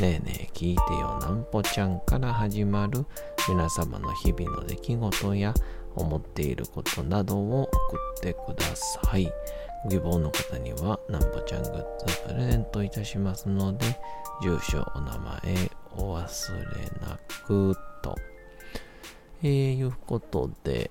[0.00, 3.06] ねえねえ聞いてよなんぽちゃんから始まる
[3.48, 5.54] 皆様の日々の出来事や
[5.94, 9.30] 思っていることなどを送ってください。
[9.84, 13.86] ご希望の方にはなんぽちゃんグッズプレゼントいたしますので、
[14.42, 18.16] 住所、お名前お忘れなくと。
[19.44, 20.90] えー、いうことで、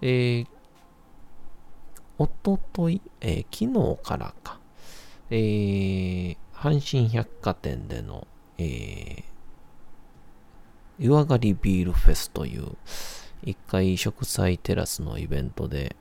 [0.00, 0.46] えー、
[2.18, 4.58] おととい、えー、昨日からか、
[5.30, 8.26] えー、阪神百貨店での、
[8.58, 9.22] えー、
[10.98, 12.72] 湯上がりビールフェスという
[13.44, 15.94] 一回植栽テラスのイベントで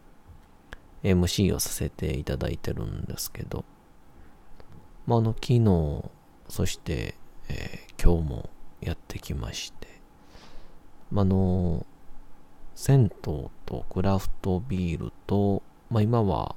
[1.03, 3.65] MC をさせていただいてるんですけど、
[5.05, 6.05] まあ、あの昨日
[6.49, 7.13] そして、
[7.49, 8.49] えー、今日も
[8.81, 9.87] やってきまして、
[11.11, 11.85] まあの
[12.73, 13.51] 銭湯と
[13.91, 16.55] クラフトビールと、まあ、今は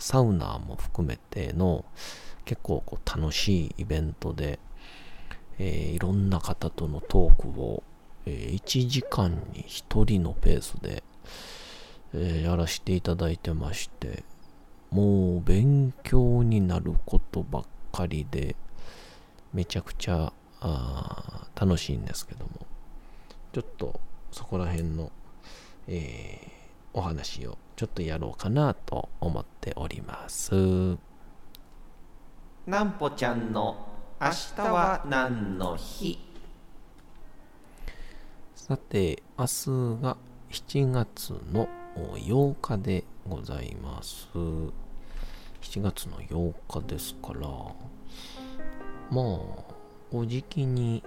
[0.00, 1.84] サウナも含めての
[2.44, 4.58] 結構こう楽しいイベントで、
[5.58, 7.82] えー、いろんな方とのトークを、
[8.26, 11.04] えー、1時間に1人のペースで、
[12.14, 14.24] えー、やらせていただいてまして
[14.90, 18.56] もう勉強になることばっかりで
[19.52, 20.32] めちゃくちゃ
[21.54, 22.66] 楽しいんですけども
[23.52, 24.00] ちょっと
[24.32, 25.12] そこら辺の、
[25.86, 26.59] えー、
[26.92, 30.98] お話をちょっとやろうかなと思っております。
[32.66, 33.88] なんぽちゃんの
[34.20, 36.18] 明日は何の日？
[38.54, 39.70] さて、明日
[40.02, 40.16] が
[40.50, 44.28] 7月の8日でございます。
[44.34, 44.72] 7
[45.80, 47.74] 月の8日ですから、ま
[49.16, 49.22] あ、
[50.12, 51.02] お時期に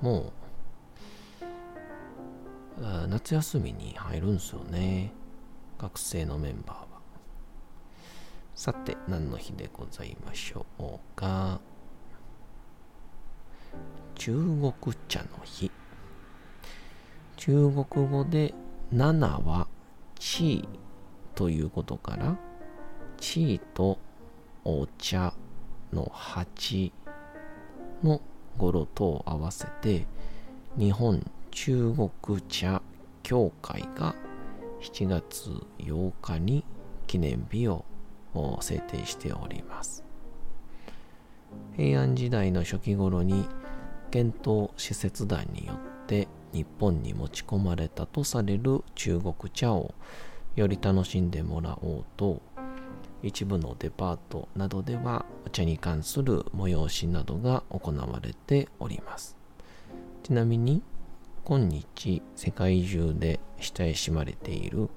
[0.00, 0.32] も
[2.80, 5.12] う、夏休みに入るんですよね。
[5.78, 6.86] 学生のメンバーは。
[8.54, 11.60] さて、何の日でございましょうか。
[14.14, 15.70] 中国茶の日。
[17.36, 18.54] 中国語で
[18.92, 19.66] 7は
[20.18, 20.68] 地位
[21.34, 22.38] ということから、
[23.18, 23.98] 地位と
[24.64, 25.34] お茶
[25.92, 26.92] の8
[28.02, 28.20] の
[28.56, 30.06] 語呂と合わせて、
[30.78, 31.92] 日本中
[32.26, 32.80] 国茶
[33.22, 34.14] 協会が
[34.84, 36.62] 7月8日に
[37.06, 37.84] 記念日を
[38.60, 40.04] 制定しております。
[41.76, 43.48] 平安時代の初期頃に
[44.10, 49.94] 遣唐使節団によって日本に持ち込まれたとされる中国茶を
[50.54, 52.42] より楽しんでもらおうと
[53.22, 59.36] 一部のデパートなどではお茶に関する催しなどが行われております。
[60.22, 60.82] ちなみに
[61.46, 64.88] 今日世界中で親しまれている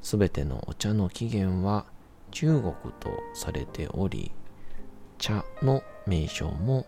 [0.00, 1.84] すべてのお茶の起源は
[2.30, 4.32] 中国とされており
[5.18, 6.86] 茶の名称も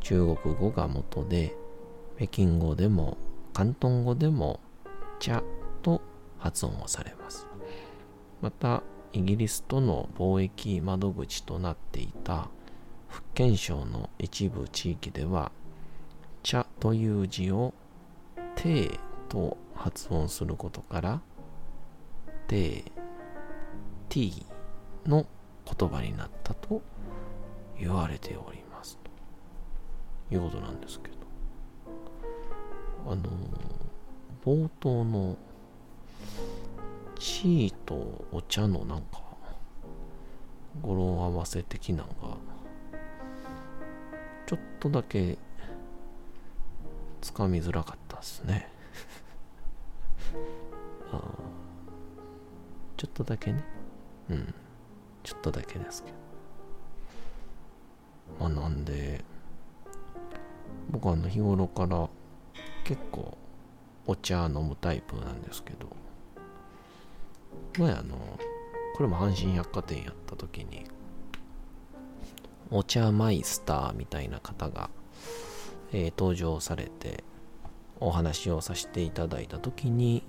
[0.00, 1.54] 中国語が元で
[2.16, 3.16] 北京語でも
[3.54, 4.58] 広東語でも
[5.20, 5.44] 茶
[5.82, 6.02] と
[6.38, 7.46] 発音をされます
[8.42, 8.82] また
[9.12, 12.48] イギリスとの貿易窓口となっていた
[13.08, 15.52] 福建省の一部地域では
[16.42, 17.72] 茶という字を
[18.56, 18.98] テー
[19.28, 21.20] と発音することから
[22.48, 22.82] テー、
[24.08, 25.26] ティーの
[25.78, 26.82] 言葉になったと
[27.78, 28.98] 言われております。
[30.28, 31.14] ということなんですけど。
[33.06, 33.24] あの
[34.44, 35.36] 冒頭の
[37.18, 39.22] チーとお茶のなんか
[40.80, 42.36] 語呂合わせ的なのが
[44.46, 45.38] ちょっとだけ
[47.20, 48.03] つかみづらかった。
[48.24, 48.68] たですね。
[51.12, 51.20] あ
[52.96, 53.62] ちょっとだけね。
[54.30, 54.54] うん。
[55.22, 56.16] ちょっとだけですけど。
[58.40, 59.24] まあなんで
[60.90, 62.08] 僕はあの日頃から
[62.84, 63.36] 結構
[64.06, 65.88] お茶飲むタイプなんですけど。
[67.78, 68.38] 前あの
[68.96, 70.84] これも阪神百貨店やった時に
[72.70, 74.90] お茶マイスターみたいな方が、
[75.92, 77.24] えー、登場されて
[78.00, 80.24] お話をさせていただいた時に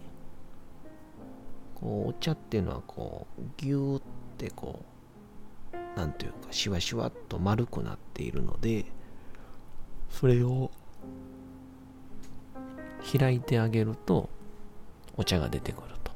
[1.75, 4.01] こうお茶っていうのはこうギューっ
[4.38, 4.83] てこ
[5.73, 8.85] うなんていうかシワシワっと丸くなっているので
[10.09, 10.71] それを
[13.17, 14.29] 開いてあげると
[15.18, 16.11] お茶が出てくると。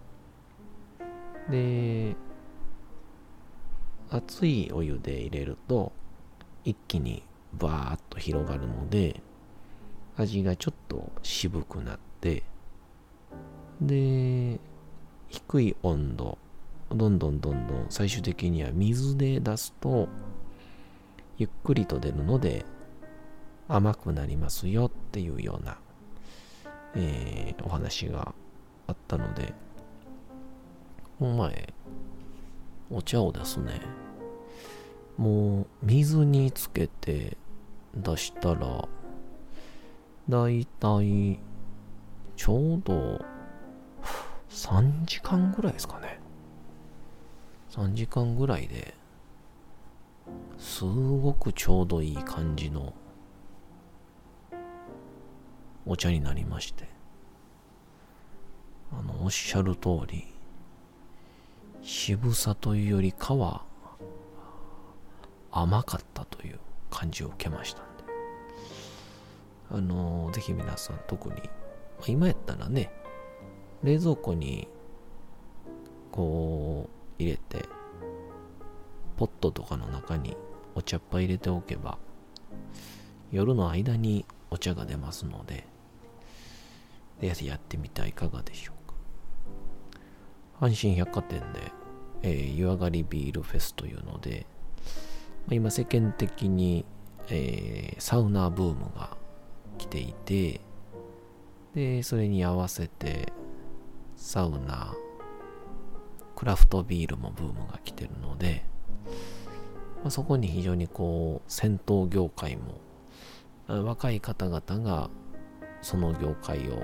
[1.52, 2.16] で
[4.12, 5.92] 熱いお湯で入れると
[6.64, 7.24] 一気に
[7.54, 9.22] バーッと広がるので
[10.22, 12.44] 味がちょっと渋くなって
[13.82, 14.60] で
[15.30, 16.38] 低い温度
[16.92, 20.10] どんどんどんどん最終的には水で出すと
[21.38, 22.66] ゆっくりと出るので
[23.68, 25.78] 甘くなりますよっていうような、
[26.96, 28.34] えー、お話が
[28.88, 29.54] あったので
[31.20, 31.74] この前
[32.92, 33.80] お茶をですね。
[35.18, 37.38] もう水につけて
[37.94, 38.88] 出したら
[40.30, 41.40] だいたい
[42.36, 43.20] ちょうど
[44.50, 46.20] 3時間ぐらいですかね。
[47.72, 48.94] 3時間ぐらいで
[50.58, 52.94] すごくちょうどいい感じの
[55.86, 57.00] お茶になりまして。
[58.92, 60.34] あのおっしゃる通り
[61.82, 63.64] 渋さというよりかは
[65.52, 66.60] 甘かったという
[66.90, 67.89] 感じを受けました
[69.72, 71.36] あのぜひ皆さん特に
[72.00, 72.92] ま今やったらね
[73.84, 74.68] 冷蔵庫に
[76.12, 76.90] こ
[77.20, 77.68] う入れて
[79.18, 80.36] ポットとかの中に
[80.76, 81.98] お茶っ葉入れておけば
[83.32, 85.68] 夜の間にお茶が出ますので
[87.22, 88.90] ぜひやってみてはいかがでしょう
[90.60, 90.68] か。
[90.68, 91.72] 阪神百貨店で、
[92.22, 94.46] えー、湯上がりビールフェスというので
[95.48, 96.86] ま今世間的に、
[97.30, 99.19] えー、サウナブームが
[99.90, 100.62] ていて
[101.76, 103.32] でそれに合わせて
[104.16, 104.94] サウナ
[106.36, 108.64] クラフトビールもブームが来てるので、
[110.04, 112.80] まあ、そこに非常にこう戦闘業界も
[113.68, 115.10] 若い方々が
[115.82, 116.84] その業界を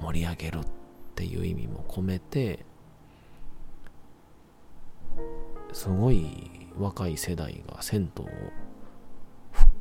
[0.00, 0.62] 盛り上げるっ
[1.14, 2.64] ていう意味も込めて
[5.72, 8.28] すごい若い世代が銭湯を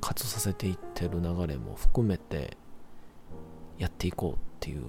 [0.03, 2.57] 復活させていってる流れも含めて
[3.77, 4.83] やっていこうっていう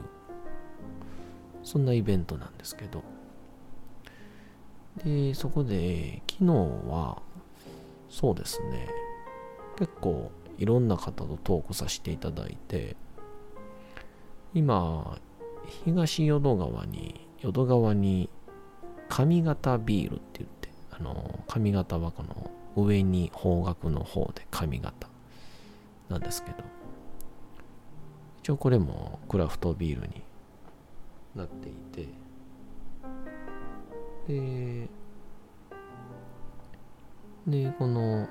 [1.62, 3.02] そんなイベントなんですけど。
[5.04, 6.52] でそこで昨日
[6.88, 7.20] は
[8.08, 8.88] そうですね。
[9.76, 12.96] 結構いろんな方とトークさせていただいて
[14.52, 15.18] 今
[15.84, 18.30] 東淀川に淀川に
[19.08, 25.08] 上方ビールって言ってあの上方はこの上に方角の方で上方
[26.08, 26.56] なんですけど
[28.40, 30.22] 一応これもクラフトビールに
[31.34, 32.08] なっていて
[34.28, 34.88] で
[37.46, 38.28] でこの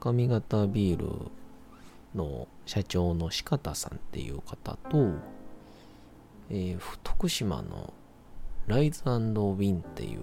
[0.00, 1.30] 上方ビール
[2.14, 5.12] の社長の四方さんっていう方と、
[6.50, 7.92] えー、徳島の
[8.66, 9.02] ライズ
[9.52, 10.20] ウィンっていう、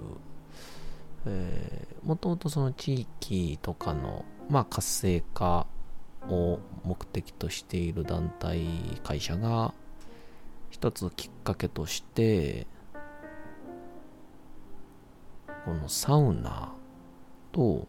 [1.25, 5.67] えー、もともとその地域とかの、まあ、活性化
[6.27, 8.65] を目的としている団体
[9.03, 9.75] 会社が
[10.71, 12.65] 一つきっかけとして
[15.65, 16.73] このサウナ
[17.51, 17.87] と、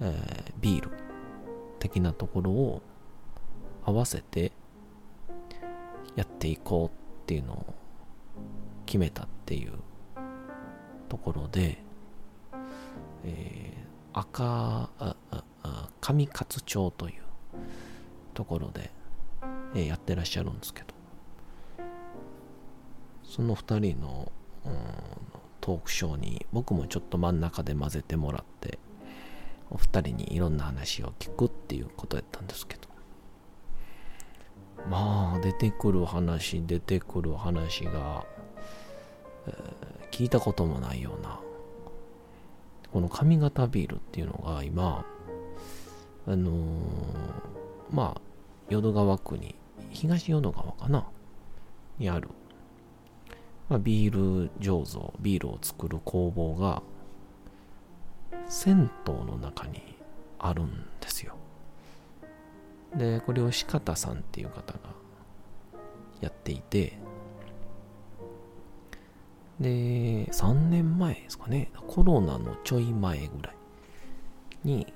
[0.00, 0.90] えー、ビール
[1.78, 2.82] 的なところを
[3.84, 4.50] 合わせて
[6.16, 7.74] やっていこうっていうのを
[8.84, 9.74] 決めたっていう
[11.08, 11.85] ところで、
[13.26, 14.44] えー、赤
[14.98, 15.16] あ
[15.62, 17.22] あ上勝町という
[18.34, 18.92] ところで、
[19.74, 20.94] えー、やってらっしゃるんですけど
[23.24, 24.30] その2人の、
[24.64, 24.72] うん、
[25.60, 28.78] トークショーに僕もちょっと真ん中で混ぜてもらって
[29.70, 32.88] お二人にいろんな話を聞くっていうことやったんですけど
[34.88, 38.24] まあ出てくる話出てくる話が、
[39.48, 41.40] えー、聞いたこともないような
[42.96, 45.04] この上方ビールっていうのが今
[46.26, 46.54] あのー、
[47.90, 48.20] まあ
[48.70, 49.54] 淀川区に
[49.90, 51.06] 東淀川かな
[51.98, 52.30] にある、
[53.68, 56.82] まあ、ビール醸造ビールを作る工房が
[58.48, 59.82] 銭湯の中に
[60.38, 61.36] あるんですよ。
[62.96, 64.78] で、これを四方さんっていう方が
[66.22, 66.98] やっていて、
[69.60, 73.56] で、3年前ですかね、コロナのちょい前ぐらい
[74.64, 74.92] に、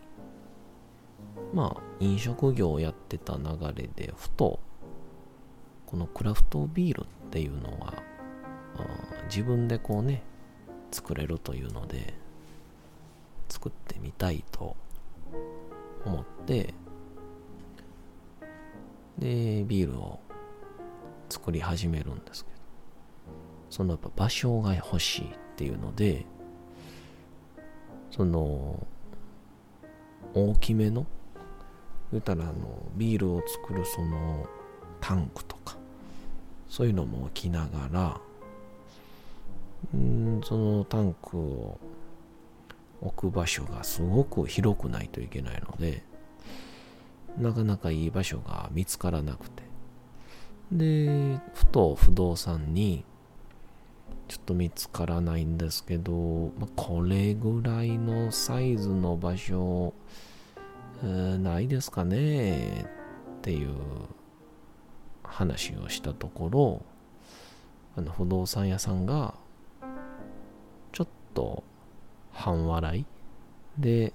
[1.55, 4.61] まあ、飲食業をやってた流れで、ふと、
[5.87, 8.03] このクラフトビールっていうのは、
[9.29, 10.23] 自分でこうね、
[10.91, 12.15] 作れるというので、
[13.49, 14.77] 作ってみたいと
[16.05, 16.75] 思って、
[19.19, 20.21] で、ビールを
[21.29, 22.47] 作り始めるんです、
[23.71, 26.27] そのやっぱ場所が欲しいっていうので、
[28.11, 28.87] その、
[30.35, 31.07] 大きめの、
[32.13, 32.53] 言ったらあの、
[32.97, 34.47] ビールを作るその
[35.01, 35.77] タンクとか、
[36.69, 38.21] そういうのも置きながら、
[39.97, 41.79] んそのタンクを
[43.01, 46.03] 置く場所がすごく広くないといけないので、
[47.39, 49.63] なかなかいい場所が見つからなくて。
[50.73, 53.05] で、ふと不動産に、
[54.31, 59.93] ちょっと見つからないんですけど、まあ、これぐらいのサイズの場所、
[61.03, 62.87] えー、ないですかね
[63.39, 63.75] っていう
[65.25, 66.83] 話をしたところ、
[67.97, 69.35] あの不動産屋さんが、
[70.93, 71.65] ちょっと
[72.33, 73.05] 半笑い。
[73.79, 74.13] で、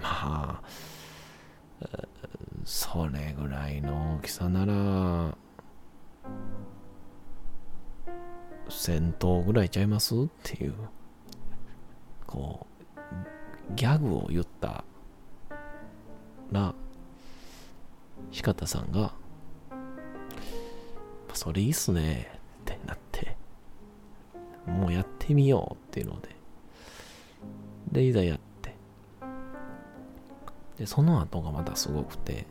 [0.00, 0.62] まあ、
[2.64, 5.36] それぐらいの大きさなら、
[8.84, 10.12] 戦闘ぐらいちゃいます？
[10.12, 10.74] っていう、
[12.26, 14.82] こう、ギャグを言った
[16.50, 16.74] ら、
[18.32, 19.12] 四方さんが、
[21.32, 23.36] それいいっすねってなって、
[24.66, 26.34] もうやってみようっていうので、
[27.92, 28.74] で、いざやって、
[30.78, 32.46] で、その後がまたすごくて、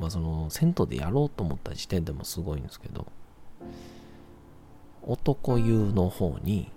[0.00, 3.06] まあその、銭湯でやろうと思った時点でもすごいんですけど、
[5.06, 6.70] 男湯の方に、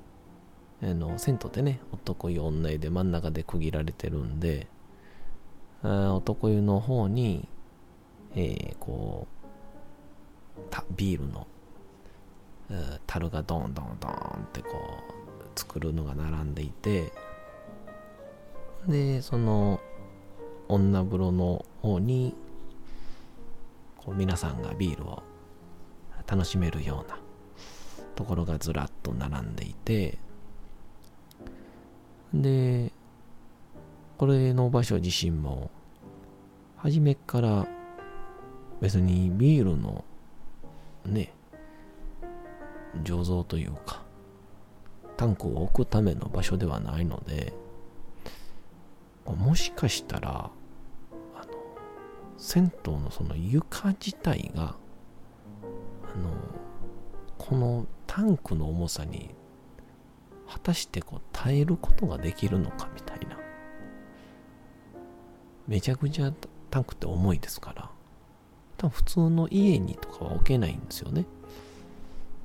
[0.84, 4.68] あの、銭湯ってね、男湯女湯で真ん中で区切られてるんで、
[5.82, 7.48] あ男湯の方に、
[8.36, 9.38] えー、こう、
[10.96, 11.48] ビールの、
[13.06, 14.16] 樽がドンドンドンっ
[14.52, 14.70] てこ
[15.56, 17.14] う、作るのが並んでいて、
[18.88, 19.80] で、その、
[20.68, 22.36] 女風呂の方に、
[23.98, 25.24] こう皆さんがビールを
[26.26, 27.18] 楽しめるような
[28.18, 30.18] ところがずらっと並んでいて
[32.34, 32.92] で
[34.18, 35.70] これの場所自身も
[36.78, 37.68] 初めから
[38.82, 40.04] 別にビールの
[41.06, 41.32] ね
[43.04, 44.02] 醸造というか
[45.16, 47.54] タンクを置くための場所ではないので
[49.26, 50.50] もしかしたら
[51.36, 51.54] あの
[52.38, 56.32] 銭湯のその床自体があの
[57.38, 57.87] この
[58.18, 59.30] タンクの重さに
[60.50, 63.38] 果たしてこう耐えることができるのかみたいな。
[65.68, 66.34] めちゃくちゃ
[66.72, 67.92] タンクって重いですから。
[68.78, 71.28] 多分普通の家にとかは置けないんですよね、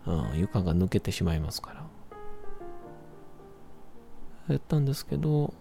[0.07, 1.87] うん、床が抜けてしまいますから。
[4.49, 5.55] やったんですけど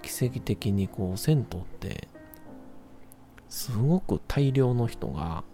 [0.00, 2.08] 奇跡的にこう銭湯って
[3.50, 5.44] すごく大量の人が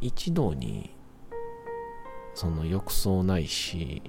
[0.00, 0.94] 一堂に
[2.34, 4.02] その浴槽ないし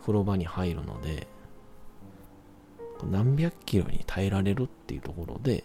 [0.00, 1.26] 風呂場に入るので
[3.10, 5.64] 何百キロに耐えられるっていうところで、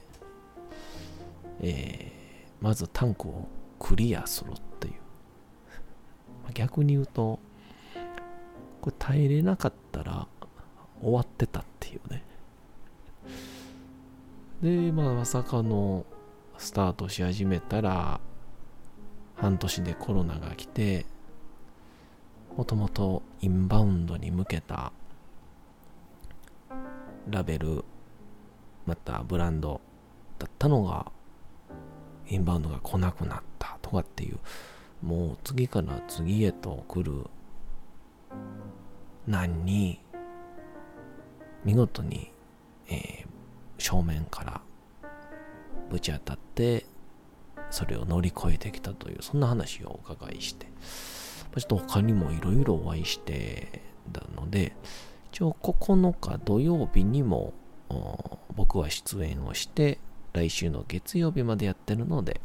[1.62, 4.94] えー、まずタンクをクリアするっていう。
[6.54, 7.40] 逆に言うと
[8.82, 10.28] これ耐えれなかったら
[11.02, 12.24] 終わってたっていうね。
[14.62, 16.06] でまあまさかの
[16.58, 18.20] スタートし始めたら
[19.36, 21.06] 半年でコロナが来て
[22.60, 24.92] もともとインバウンドに向けた
[27.30, 27.86] ラベル
[28.86, 29.80] またブランド
[30.38, 31.10] だったのが
[32.28, 34.39] インバウンドが来なくなったとかっていう
[35.01, 37.28] もう次から次へと来る
[39.25, 40.01] 難に
[41.63, 42.30] 見事に、
[42.89, 43.25] えー、
[43.78, 44.62] 正面から
[45.89, 46.86] ぶち当たって
[47.70, 50.68] それを乗り越えてきたというそんな話をお伺いして。
[51.56, 54.75] ちょっと他にもいろいろお会いしてたので、
[55.32, 57.53] 一応9日土曜日にも
[58.56, 60.00] 僕は出演をして、
[60.34, 62.41] 来週の月曜日までやってるので、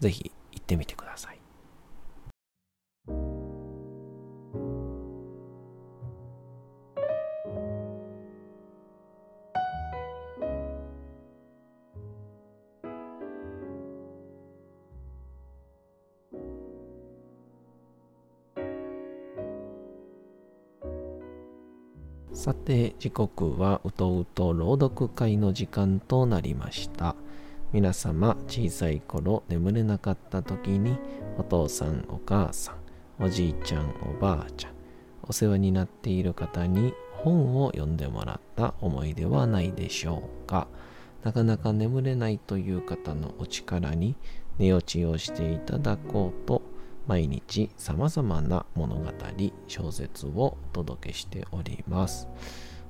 [0.00, 1.39] ぜひ行ってみてください。
[22.70, 27.16] さて、時刻はうとうと朗読会の時間となりました。
[27.72, 30.96] 皆様、小さい頃眠れなかった時に、
[31.36, 32.76] お父さん、お母さ
[33.18, 34.72] ん、おじいちゃん、おばあちゃん、
[35.24, 40.68] お世話になっている方に本を読んでもらった思いではないでしょうか。
[41.24, 44.14] なかなか眠れないという方のお力に
[44.60, 46.62] 寝落ちをしていただこうと
[47.10, 49.10] 毎日様々な物語、
[49.66, 52.28] 小説をお届けしております。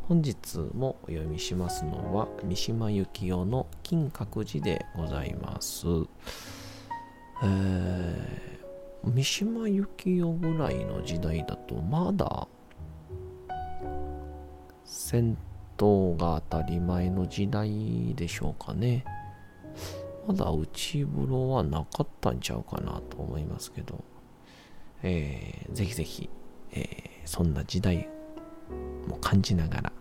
[0.02, 5.86] 本日もお読みしますのは三島由紀夫の金閣寺でございます。
[7.42, 12.46] えー、三島由紀夫ぐらいの時代だとまだ
[14.84, 15.38] 戦
[15.78, 19.02] 闘が当たり前の時代でしょうかね。
[20.28, 24.04] まだ内風呂はなかったんちゃうかなと思いますけど、
[25.02, 26.28] えー、ぜひぜひ、
[26.72, 28.08] えー、そんな時代
[29.06, 29.92] も感じながら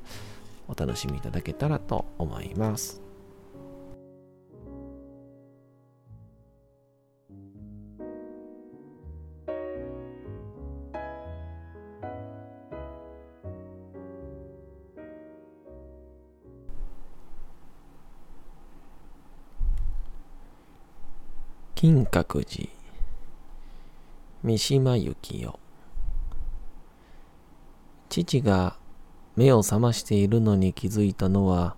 [0.67, 3.01] お楽しみいただけたらと思います。
[21.75, 22.78] 金閣寺
[24.41, 25.59] 三島由紀夫。
[28.07, 28.77] 父が
[29.35, 31.75] 目を覚ましているのに気づいたのは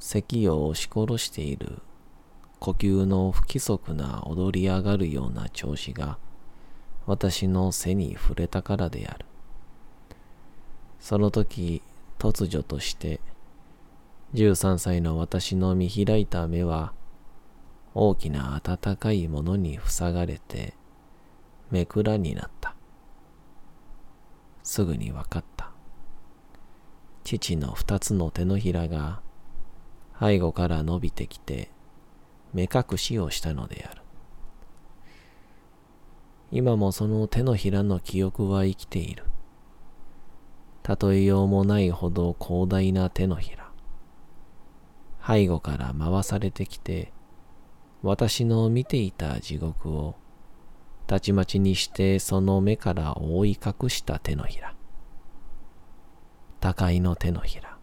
[0.00, 1.78] 咳を押し殺している
[2.58, 6.18] 呼吸の不規則な踊り上がるような調子が
[7.06, 9.24] 私の背に触れたからである。
[10.98, 11.82] その時
[12.18, 13.20] 突如として
[14.34, 16.92] 13歳の私の見開いた目は
[17.94, 20.79] 大きな暖かいものに塞がれて、
[21.70, 22.74] めくらになった。
[24.62, 25.70] すぐにわかった。
[27.24, 29.20] 父の二つの手のひらが
[30.18, 31.70] 背後から伸びてきて、
[32.52, 34.02] 目隠しをしたのである。
[36.52, 39.24] 今もその手のひらの記憶は生きている。
[41.00, 43.70] 例えようもないほど広大な手のひら。
[45.24, 47.12] 背後から回されてきて、
[48.02, 50.16] 私の見ていた地獄を
[51.10, 54.76] たちまちにしてその目から覆い隠した手のひら。
[56.60, 57.78] 高いの手のひら。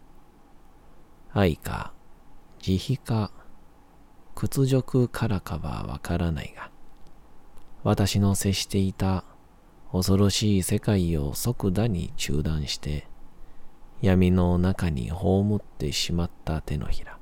[1.34, 1.92] 愛か、
[2.60, 3.32] 慈悲か、
[4.34, 6.72] 屈辱からかはわからないが、
[7.84, 9.26] 私の接していた
[9.92, 13.10] 恐ろしい世界を即座に中断して、
[14.02, 17.20] 闇の中に葬ってしまった手のひら。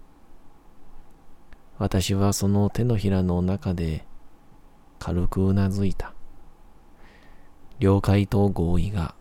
[1.80, 4.06] 私はその手のひらの中で
[4.99, 6.13] 軽くうなずいた。
[7.79, 9.15] 了解と合意が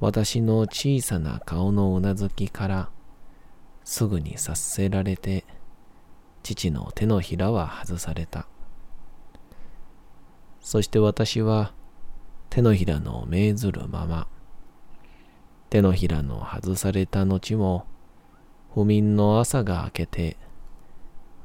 [0.00, 2.90] 私の小さな顔のうなずきから
[3.84, 5.44] すぐに察せられて
[6.42, 8.46] 父の手のひらは外された。
[10.60, 11.72] そして私は
[12.50, 14.26] 手のひらの命ずるまま
[15.70, 17.86] 手のひらの外された後も
[18.74, 20.36] 不眠の朝が明けて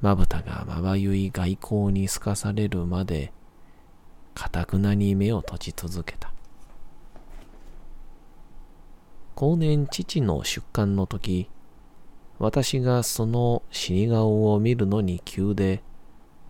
[0.02, 3.32] まぶたがまばゆい外光に透かされるまで、
[4.34, 6.34] かたくなに目を閉じ続けた。
[9.36, 11.50] 後年父の出棺の時、
[12.40, 15.84] 私がその死に顔を見るのに急で、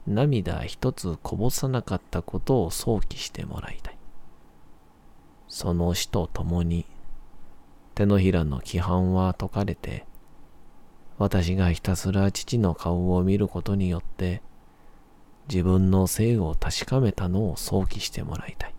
[0.07, 3.97] 涙一つこぼさなかったことを想起してもらいたい。
[5.49, 6.85] その死と共に、
[7.95, 10.05] 手のひらの規範は解かれて、
[11.21, 14.41] 私がひたすら父の顔を見ることによって
[15.47, 18.73] 自分の性を確かめたのを想起してもらいたい。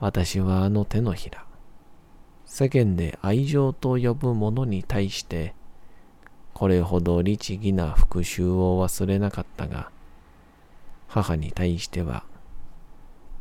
[0.00, 1.44] 私はあの手のひら、
[2.46, 5.54] 世間で愛情と呼ぶものに対して
[6.52, 9.92] これほど律儀な復讐を忘れなかったが、
[11.06, 12.24] 母に対しては、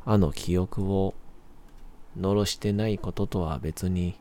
[0.05, 1.15] あの記憶を
[2.15, 4.13] のろしてないこととは別に、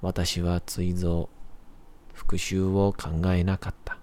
[0.00, 1.28] 私は追贈、
[2.12, 3.98] 復讐を考えなかった。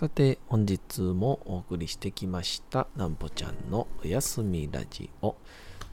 [0.00, 5.36] さて、本日もお送りしてきました、なんぽちゃんのおやすみラジオ。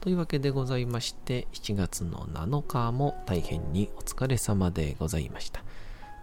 [0.00, 5.62] というわけでございまして、7月の7日も大変にお疲れ様でございました。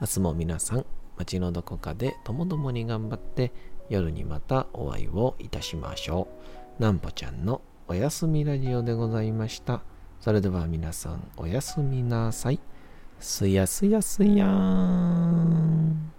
[0.01, 0.85] 明日も皆さん、
[1.17, 3.51] 街のどこかでともどもに頑張って、
[3.89, 6.27] 夜にまたお会いをいたしましょ
[6.79, 6.81] う。
[6.81, 9.81] なんぽちゃんのおやすみラジオでございました。
[10.19, 12.59] それでは皆さんおやすみなさい。
[13.19, 16.11] すやすやすやーん。